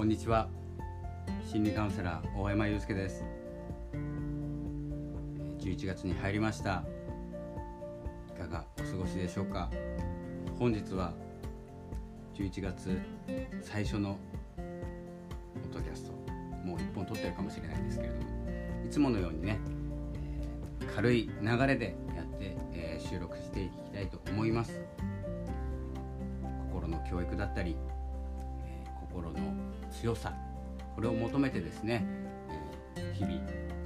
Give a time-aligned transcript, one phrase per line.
[0.00, 0.48] こんにちは。
[1.44, 3.22] 心理カウンセラー大山祐介です。
[5.58, 6.84] 11月に入りました。
[8.34, 9.68] いかがお過ごしでしょうか？
[10.58, 11.12] 本日は
[12.34, 12.98] 11月
[13.60, 14.16] 最初の
[14.56, 14.62] ポ
[15.68, 16.12] ッドキャスト。
[16.66, 18.22] もう1本撮ってるかもしれないですけれども。
[18.86, 19.60] いつものようにね、
[20.80, 24.80] えー、軽い流れでやって、えー、収録していきたいと思います。
[26.72, 27.76] 心の教育だったり
[29.12, 29.38] 心の
[29.90, 30.32] 強さ
[30.94, 32.04] これを求めてですね、
[32.96, 33.34] え日々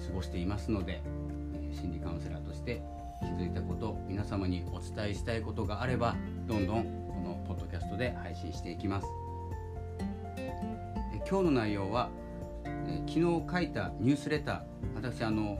[0.08, 1.00] 過ごしていますので、
[1.54, 2.82] え心理カウンセラーとして
[3.20, 9.06] 気づいたこと皆様にお伝えしたいことがあればどんどんこのポッドキャストで配信していきます。
[10.38, 10.52] え
[11.28, 12.10] 今日の内容は、
[12.64, 14.62] え昨日書いたニュースレター
[14.96, 15.58] 私あの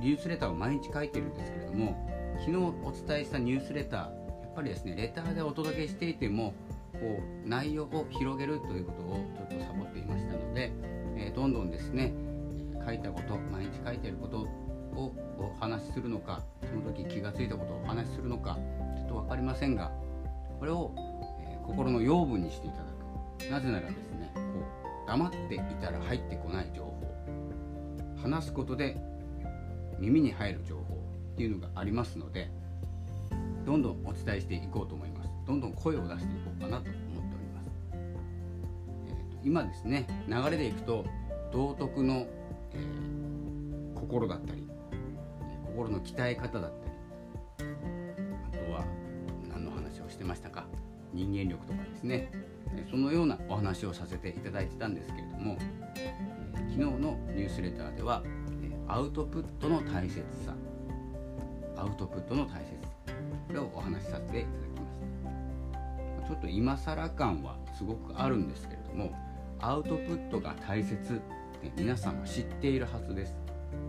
[0.00, 4.06] ニュースレターを毎日書いてるんですけれども昨日お伝えしたニュースレターや
[4.48, 6.54] っぱりですねレターでお届けしていても
[7.00, 10.72] こう内容を広げるということをちょっとサボっていましたので、
[11.16, 12.12] えー、どんどんですね
[12.84, 14.38] 書いたこと毎日書いてること
[14.98, 18.58] をお話しするのかその時気が付いたことをお話しするのか
[18.96, 19.92] ちょっと分かりませんが
[20.58, 20.92] これを、
[21.40, 23.50] えー、心の養分にしていただく。
[23.50, 26.98] なぜならですねこう黙っていたら入ってこない情報。
[28.20, 28.96] 話すことで
[29.98, 30.82] 耳に入る情報
[31.34, 32.50] っていうのがありますので
[33.64, 35.07] どんどんお伝えしていこうと思います。
[35.48, 37.70] どんどん声を出していこうかなと思っております、
[39.06, 41.06] えーと、今ですね流れでいくと
[41.50, 42.26] 道徳の、
[42.74, 44.68] えー、心だったり
[45.64, 46.72] 心の鍛え方だっ
[47.56, 47.70] たり
[48.52, 48.84] あとは
[49.50, 50.66] 何の話をしてましたか
[51.14, 52.30] 人間力とかですね
[52.90, 55.56] そのようなお話をさせていただいてたんですけれども、
[56.68, 58.22] 昨日のニュースレターでは
[58.86, 60.54] アウトプットの大切さ
[61.76, 62.88] アウトプットの大切さ
[63.46, 64.57] これをお話しさせていただき
[66.28, 69.10] ちょっと今更感はすごくあるんですけれども
[69.60, 73.34] アウトプットが大切って皆さんは知っているはずです。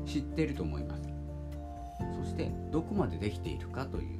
[0.05, 1.03] 知っていると思います。
[2.17, 4.19] そしてどこまでできているかという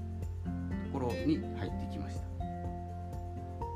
[0.92, 2.24] ところに入ってきました。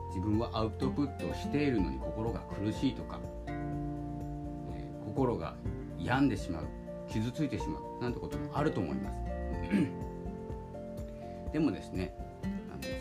[0.09, 5.55] 自分はアウトプットをしているのに心が苦しいとか、えー、心が
[5.97, 6.67] 病んでしまう
[7.09, 9.17] 傷ついてしまうなんてこともあると思います。
[11.53, 12.13] でもですね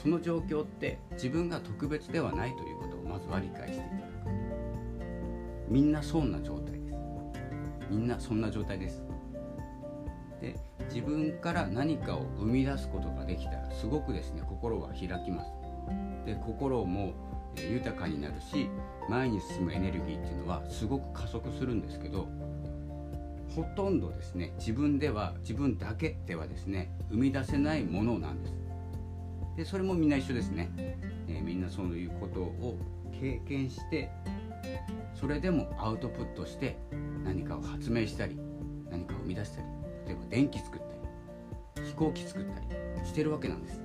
[0.02, 4.12] その状況って自分が特別ではないということをまずは理解していただく。
[5.68, 6.96] みんなそんな状態です。
[7.90, 9.02] みんなそんな状態です。
[10.40, 10.56] で
[10.88, 15.52] 自分から何かを生み出すことができたらすごくですね心は開きます。
[16.26, 17.12] で心も
[17.56, 18.68] 豊かになるし
[19.08, 22.28] 前に進むエネルギーっていうのはすごく加速するんですけど
[23.54, 28.61] ほとんどですね自分では自分だけではですね生み出せないものなんです。
[29.56, 30.70] でそれもみんな一緒ですね、
[31.28, 32.78] えー、みんなそういうことを
[33.12, 34.10] 経験して
[35.14, 36.78] それでもアウトプットして
[37.24, 38.38] 何かを発明したり
[38.90, 39.66] 何かを生み出したり
[40.06, 40.80] 例えば電気作っ
[41.74, 43.80] たり飛行機作ったりしてるわけなんです。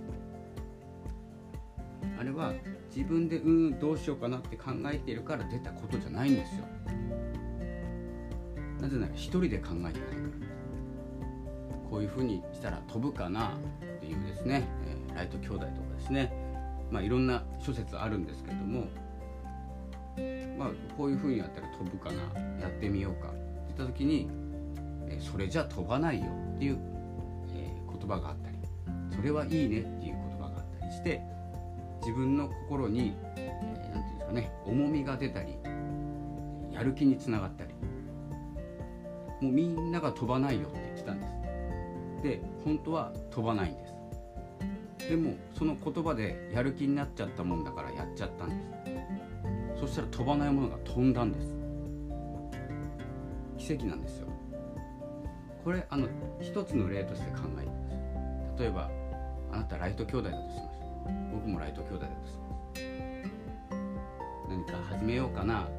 [2.19, 2.53] あれは
[2.95, 6.65] 自分でうんどうしようかなって考えているから出たことじゃないんですよ。
[8.81, 10.27] なぜなら一人で考えてないから。
[11.89, 14.67] こういうふうにしたら飛ぶかなっていうですね、
[15.17, 16.31] ライト兄弟とかですね、
[16.91, 18.87] まあ、いろんな諸説あるんですけども、
[20.57, 23.29] まあ、こういうふうにやったら飛ぶかなやってみようか。
[23.29, 23.37] って
[23.77, 24.29] 言った時に、
[25.09, 26.27] えそれじゃ飛ばないよ。
[26.55, 26.77] っていう、
[27.55, 28.57] え、言葉があったり
[29.15, 29.81] それはいいね。
[29.81, 31.21] っていう言葉があったりして
[32.01, 35.55] 自分の心に何、えー、て言うんですかね重みが出たり
[36.71, 37.73] やる気につながったり
[39.41, 41.33] もうみんなが飛ばないよって言ってたんです。
[42.23, 43.86] で本当は飛ばないんです。
[45.09, 48.55] でもその言葉でやる気になっちゃったもんだからやっちゃったんで
[49.75, 49.81] す。
[49.81, 51.55] そしたら飛ばないものが飛んだんです。
[53.57, 54.27] 奇跡なんですよ。
[55.63, 56.07] これあの
[56.41, 58.61] 一つの例として考えてます。
[58.61, 58.89] 例えば
[59.51, 60.79] あなたライト兄弟だとします。
[61.33, 62.81] 僕もライト兄弟だとします。
[64.49, 65.69] 何か始めようかな。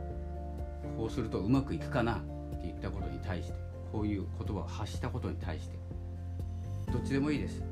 [0.97, 2.15] こうするとうまくいくかな。
[2.15, 3.59] って言ったことに対して
[3.93, 5.79] こういう言葉を発したことに対して
[6.93, 7.63] どっちでもいいです。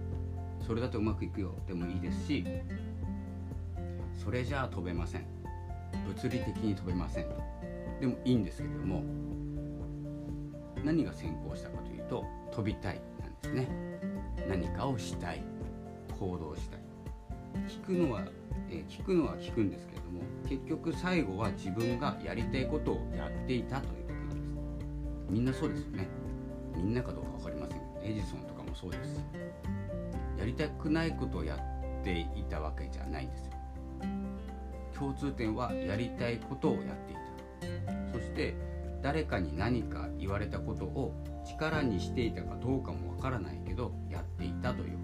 [0.67, 1.55] それだとうまくいくよ。
[1.69, 2.45] でもいいですし
[4.13, 5.27] それじゃあ飛べません。
[6.07, 7.37] 物理的に飛べませんと。
[8.01, 9.03] でもいいんですけれども
[10.85, 13.69] 何が先行したかというと飛びたいなんですね。
[14.49, 15.43] 何かをしたい。
[16.19, 16.81] 行動したい。
[17.69, 18.25] 聞くのは、
[18.71, 24.87] え聞くのは聞くんですけれども結局最後は自分がやりたいことをやっていたということなんです。
[25.31, 26.09] みんなそうですよね。
[26.75, 29.25] みんなかどうか分かりませんエジソンとかもそうです。
[30.39, 33.53] やりたくないことをやっていたわけじゃないんですよ。
[34.99, 38.13] 共通点はやりたいことをやっていた。
[38.13, 38.55] そして
[39.03, 44.99] 誰かに何か言われたことを力にしていたかどうかもわからないけどやっていたという。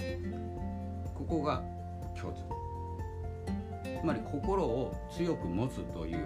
[1.15, 1.63] ここが
[2.21, 2.43] 共通。
[4.01, 6.19] つまり心を強く持つという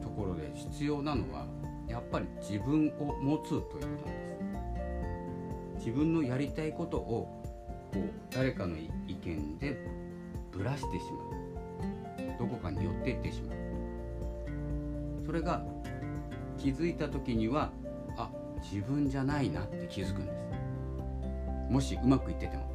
[0.00, 1.46] ところで必要なのは
[1.88, 4.02] やっぱり自分を持つということなんで
[5.78, 5.86] す。
[5.86, 7.35] 自分のやりたいことを
[7.96, 9.80] こう誰かの意見で
[10.52, 12.38] ぶらしてしまう。
[12.38, 13.56] どこかに寄っていってしまう。
[15.24, 15.64] それが
[16.58, 17.72] 気づいた時には
[18.18, 18.30] あ
[18.62, 21.72] 自分じゃないなって気づくんです。
[21.72, 22.66] もしうまくいってても。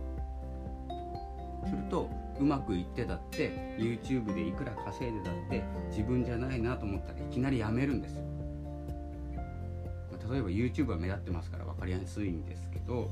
[1.69, 2.09] すると
[2.39, 8.15] うまくいってたって YouTube でいくら稼いでたって自分じゃないなと思ったらいきなりやめるんです。
[8.15, 8.23] よ
[10.31, 13.11] 例えば YouTube は目立ってますから分かりやすいんですけど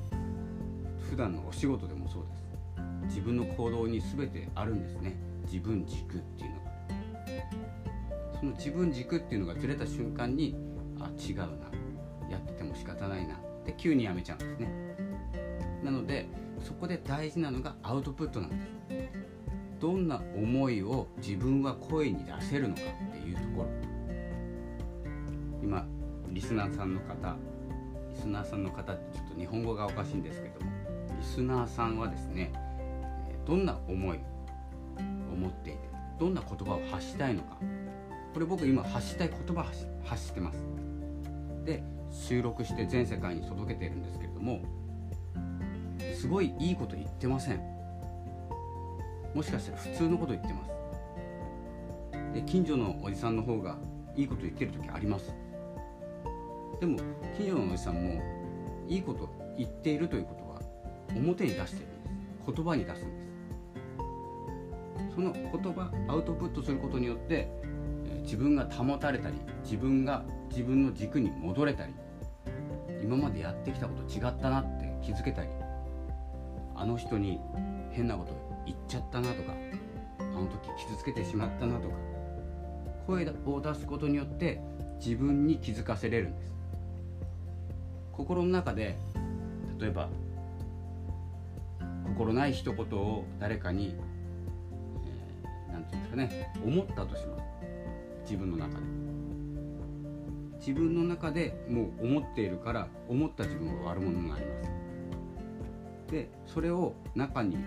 [1.10, 2.50] 普段のお仕事でもそうです。
[3.06, 5.16] 自分の行動に全てあるんですね。
[5.46, 6.70] 自分軸っていうのが。
[8.40, 10.56] その自分軸っていうのがずれた瞬間に
[11.00, 11.46] あ違うな。
[12.30, 13.36] やってても仕方ないな。
[13.36, 14.72] って急にやめちゃうんですね。
[15.84, 16.28] なので
[16.64, 18.70] そこで大事なのがアウトプットなんです。
[19.80, 23.70] どんな思いを自分は声に出せるのかっていうところ。
[25.62, 25.86] 今
[26.30, 27.36] リスナーさんの方
[28.10, 30.79] リスナーさんの方ってちょっと日本語がおかしいんですけども。
[31.39, 32.51] スナーさんはですね
[33.47, 34.19] どんな思い
[35.31, 35.80] を持っていて
[36.19, 37.57] どんな言葉を発したいのか。
[38.33, 39.63] これ僕今発したい言葉
[40.03, 40.57] 発してます。
[41.63, 41.81] で
[42.12, 44.59] 収録して全世界に届けてるんですけれども
[46.13, 47.62] すごいいいこと言ってません。
[49.33, 52.33] もしかしたら普通のこと言ってます。
[52.33, 53.77] で近所のおじさんの方が
[54.13, 55.33] いいこと言ってる時あります。
[56.81, 57.00] でも
[57.38, 58.21] 近所のおじさんも
[58.89, 60.38] いいこと言っているということ
[61.16, 62.54] 表に出してるんです。
[62.56, 63.30] 言葉に出すんです。
[65.16, 67.50] その言葉アウトプットすることによって
[68.24, 71.94] 自分が保たれたり自分が自分の軸に戻れたり
[73.04, 75.50] 今までやってきたこと違ったなって気づけたり
[76.76, 77.40] あの人に
[77.92, 78.34] 変なこと
[78.66, 79.54] 言っちゃったなとか
[80.20, 81.96] あの時傷つけてしまったなとか
[83.08, 84.62] 声を出すことによって
[85.04, 86.54] 自分に気づかせれるんです。
[88.14, 88.98] 心の中で
[89.80, 90.10] 例えば
[92.10, 93.96] 心ない一言を誰かに
[95.72, 97.44] 何、えー、て言うんですかね思ったとします。
[98.24, 99.00] 自分の中で。
[100.60, 106.12] 自分の中でもう思っているから思った自分は悪者になります。
[106.12, 107.58] でそれを中に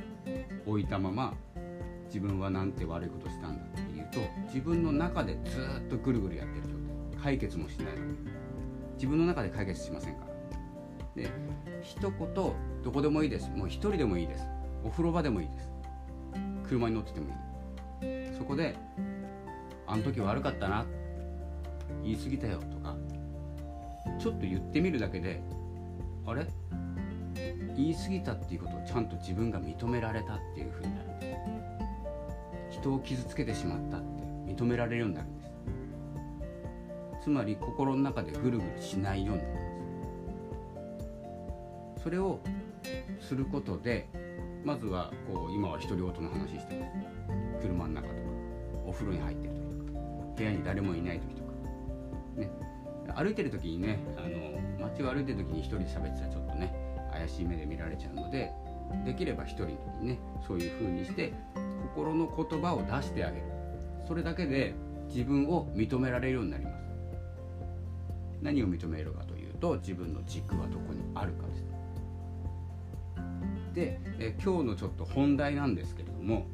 [0.67, 1.35] 置いたまま
[2.06, 6.83] 自分はなんて悪いことしたんだっていうと自分の中でずっとぐるぐるやってる状態。
[7.23, 8.17] 解決もしないのに。
[8.94, 10.31] 自分の中で解決しませんから。
[11.14, 11.31] で
[11.82, 12.55] 一言ど
[12.93, 13.50] こでもいいです。
[13.50, 14.47] もう一人でもいいです。
[14.85, 15.70] お風呂場でもいいです。
[16.67, 18.37] 車に乗っててもいい。
[18.37, 18.75] そこで
[19.87, 20.87] あの時悪かったな。
[22.03, 22.97] 言い過ぎたよとか
[24.19, 25.43] ちょっと言ってみるだけで
[26.26, 26.47] あれ？
[27.76, 31.08] 言い過ぎたっていうことをちゃんと自分が認められたっていうふうになる。
[32.70, 34.06] 人を傷つけてしまったって
[34.47, 35.50] 認められるようになるんです。
[37.25, 39.62] つまり心の中でぐるぐるしないようになります
[42.02, 42.40] それを
[43.20, 44.08] することで
[44.64, 46.93] まずはこう今は独り言の話してます。
[47.62, 48.20] 車の中とか
[48.86, 49.98] お風呂に入ってる時とか
[50.36, 51.53] 部屋に誰もいない時とか。
[52.36, 52.50] ね。
[53.15, 56.74] 歩いてる時にねあの街を歩いてる時に一人で喋ってたらちょっとね
[57.12, 58.50] 怪しい目で見られちゃうので
[59.05, 61.32] できれば一人の時にねそういう風にして
[61.94, 63.44] 心の言葉を出してあげる。
[64.06, 64.74] それだけで
[65.08, 66.82] 自分を認められるようになります。
[68.41, 71.71] 何を認めるかというと自分の軸はどこにあるかです
[73.72, 76.46] でえ今日のちょっと本題なんですけれども、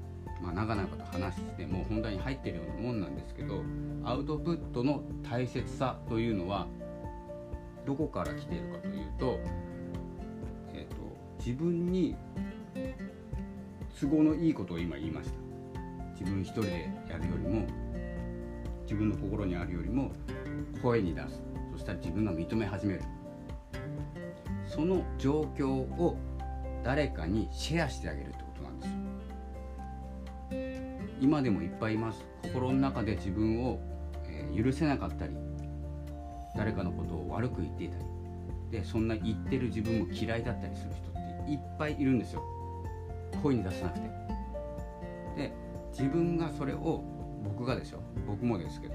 [0.43, 3.63] まあ、長々と話しても本題に入ってるようなもんなんですけど
[4.05, 6.67] アウトプットの大切さというのは
[7.87, 9.39] どこから来ているかというと
[11.39, 12.15] 自分に
[13.99, 15.39] 都合のいいことを今言いました。
[16.13, 17.67] 自分一人でやるよりも
[18.83, 20.13] 自分の心にあるよりも
[20.83, 21.43] 声に出す。
[21.73, 23.03] そしたら自分が認め始める。
[24.67, 26.19] その状況を
[26.85, 28.99] 誰かにシェアしてあげるってことなんですよ。
[31.21, 32.25] 今でもいっぱいいます。
[32.43, 33.81] 心の中で自分を、
[34.27, 35.37] え、許せなかったり
[36.57, 38.05] 誰かのことを悪く言っていたり。
[38.71, 41.13] でそんな言ってる自分も嫌いだったりする人っ
[41.47, 42.43] ていっぱいいるんですよ。
[43.43, 44.09] 声に出さなくて。
[45.37, 45.53] で
[45.91, 47.03] 自分がそれを
[47.45, 48.95] 僕がでしょ僕もですけど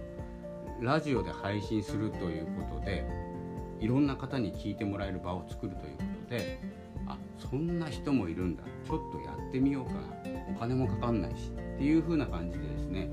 [0.82, 3.06] ラジオで配信するということで
[3.80, 6.60] いろんな方に聞いてもらえる場を作るということで
[7.38, 8.64] そんな人もいるんだ。
[8.86, 9.94] ちょっとやってみようか。
[9.94, 10.00] な
[10.50, 11.50] お金もかかんないし。
[11.50, 13.10] っていう風な感じでですね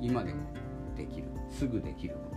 [0.00, 0.42] 今でも
[0.96, 1.28] できる。
[1.50, 2.36] すぐできること。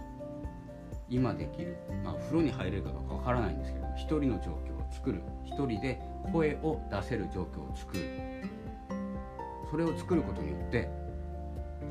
[1.09, 5.21] 今できる、まあ、風呂に入れるかどうかわからないんですけど一人の状況を作る。
[5.45, 5.99] 一人で
[6.31, 8.03] 声を出せる状況を作る。
[9.69, 10.89] それを作ることによって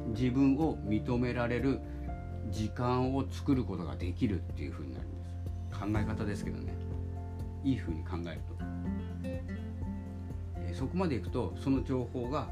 [0.09, 1.81] 自分を認められる
[2.50, 5.81] 時間を作ることができるっていう風になるんです。
[5.81, 6.73] 考え方ですけどね。
[7.64, 8.64] いい風に考えると、
[10.73, 12.49] そこまでいくとその情報が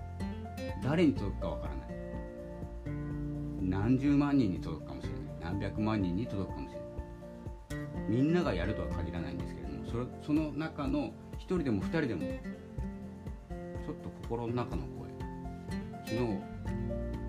[0.82, 1.90] 誰に届くかわからない。
[3.62, 5.20] 何十万人に届くかもしれない。
[5.52, 8.08] 何百万人に届くかもしれない。
[8.08, 15.10] みんながやるとは限らないんですけれどもそれその中の1人でも2人でもちょっと心の中の声。
[16.06, 16.38] 昨日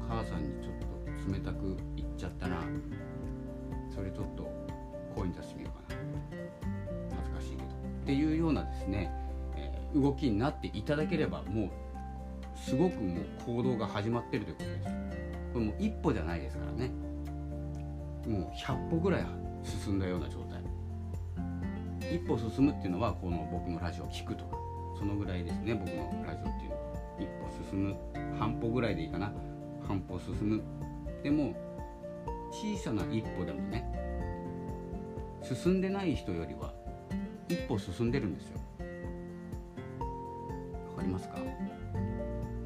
[0.07, 2.57] 母さんにちょっと冷たく言っちゃったな
[3.93, 4.49] それちょっと
[5.15, 6.01] 声に出してみようかな。
[7.15, 7.63] 恥ずかしいけど。
[7.63, 7.69] っ
[8.05, 9.11] ていうようなですね、
[9.93, 11.69] 動きになっていただければもう
[12.57, 14.85] すごくもう行動が始まってるということです。
[15.53, 16.91] これもう一歩じゃないですからね。
[18.27, 19.25] もう100歩ぐらい
[19.63, 20.61] 進んだような状態
[22.13, 24.45] 一歩進むっていうのはこの僕のラジオを聞くと。
[24.45, 24.57] か
[24.97, 26.81] そのぐらいですね僕のラジオっていうのは
[27.19, 27.95] 一歩進む
[28.37, 29.33] 半歩ぐらいでいいかな
[29.87, 30.63] 半歩進む。
[31.23, 31.55] でも
[32.51, 33.83] 小さな一歩でもね
[35.41, 36.73] 進んでない人よりは
[37.49, 38.59] 一歩進んでるんですよ。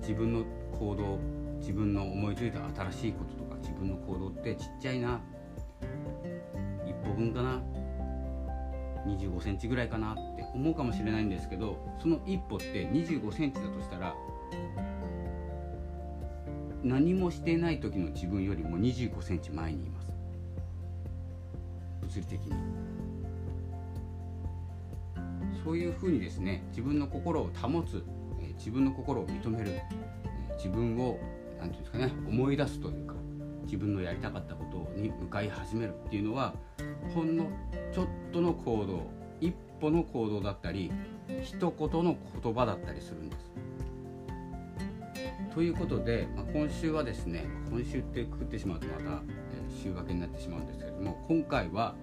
[0.07, 0.45] 自分の
[0.77, 1.17] 行動
[1.59, 2.59] 自分の思いついた
[2.91, 5.19] 新しいこととか自分の行動ってちっちゃいな。
[6.85, 7.59] 一歩分かな。
[9.07, 10.13] 25センチぐらいかな。
[10.13, 14.15] って思うかもしれないんですけどその一歩って25センチだとしたら
[16.83, 20.13] 何もしてない時の自分よりも25センチ前にいます。
[22.01, 22.53] 物理的に。
[25.63, 28.03] そういうふうにですね自分の心を保つ、
[28.57, 29.83] 自分の心を認める、え
[30.57, 31.19] 自分を
[31.59, 33.15] 何て言うんですかね思い出すというか
[33.65, 36.53] 自分のやりたかったことに向かい始めるっていうのは
[37.13, 37.47] ほんの
[37.93, 39.09] ちょっとの行動
[39.41, 40.91] 一歩の行動だったり
[41.43, 43.51] 一言の言葉だったりするんです。
[45.53, 51.95] ということで、まあ、今週はですね今週ってくくってしまうとまた、えー、週分けになってしまうんですけれども今回は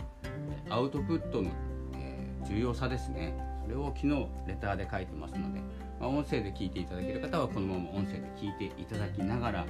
[0.71, 1.50] アウトプットの、
[1.94, 5.61] えー、重要さですねそれを昨日レターで書いてますので、
[6.02, 9.66] まあ、音声で聞いていただける方はこのまま音声で聞いていただきながら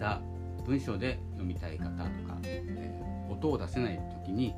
[0.00, 0.20] た
[0.64, 1.94] 文章で読みたい方と
[2.26, 4.54] か、えー、音を出せない時に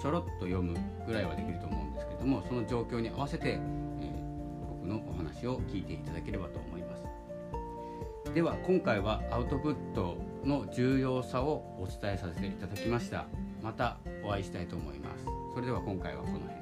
[0.00, 3.60] ちょろっと読むぐらいはできると思うんですけどもその状況に合わせて、えー、
[4.68, 7.04] 僕のお話を聞いていただければと思います。
[8.34, 13.26] では今回はアウトプットの重要さをお伝えさせていただきました。
[13.62, 15.24] またお会いしたいと思います。
[15.54, 16.53] それでは今回はこの辺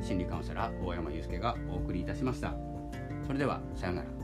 [0.00, 2.54] 心理カウンセラー大山祐介がお送りいたしました。
[3.26, 4.17] それではさようなら。